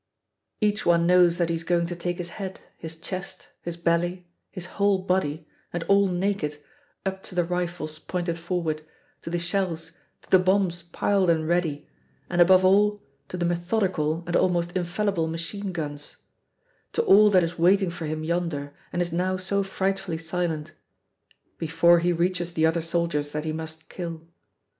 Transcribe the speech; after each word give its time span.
Each 0.61 0.83
one 0.83 1.05
knows 1.05 1.37
that 1.37 1.49
he 1.49 1.53
is 1.53 1.63
going 1.63 1.85
to 1.85 1.95
take 1.95 2.17
his 2.17 2.29
head, 2.29 2.59
his 2.75 2.97
chest, 2.97 3.49
his 3.61 3.77
belly, 3.77 4.25
his 4.49 4.65
whole 4.65 4.97
body, 4.97 5.47
and 5.71 5.83
all 5.83 6.07
naked, 6.07 6.59
up 7.05 7.21
to 7.21 7.35
the 7.35 7.43
rifles 7.43 7.99
pointed 7.99 8.39
forward, 8.39 8.83
to 9.21 9.29
the 9.29 9.37
shells, 9.37 9.91
to 10.23 10.31
the 10.31 10.39
bombs 10.39 10.81
piled 10.81 11.29
and 11.29 11.47
ready, 11.47 11.87
and 12.31 12.41
above 12.41 12.65
all 12.65 12.99
to 13.27 13.37
the 13.37 13.45
methodical 13.45 14.23
and 14.25 14.35
almost 14.35 14.71
infallible 14.75 15.27
machine 15.27 15.71
guns 15.71 16.17
to 16.93 17.03
all 17.03 17.29
that 17.29 17.43
is 17.43 17.59
waiting 17.59 17.91
for 17.91 18.07
him 18.07 18.23
yonder 18.23 18.73
and 18.91 19.03
is 19.03 19.13
now 19.13 19.37
so 19.37 19.61
frightfully 19.61 20.17
silent 20.17 20.71
before 21.59 21.99
he 21.99 22.11
reaches 22.11 22.53
the 22.53 22.65
other 22.65 22.81
soldiers 22.81 23.33
that 23.33 23.45
he 23.45 23.53
must 23.53 23.87
kill. 23.87 24.27